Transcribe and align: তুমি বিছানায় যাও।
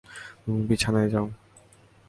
তুমি 0.43 0.61
বিছানায় 0.67 1.09
যাও। 1.09 1.27